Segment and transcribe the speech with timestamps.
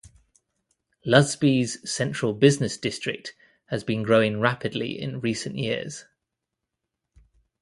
[1.05, 3.35] Lusby's central business district
[3.67, 6.05] has been growing rapidly in recent years.